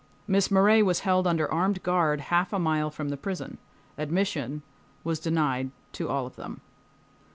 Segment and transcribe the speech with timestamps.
[0.25, 3.59] Miss Morey was held under armed guard half a mile from the prison.
[3.99, 4.63] Admission
[5.03, 6.61] was denied to all of them.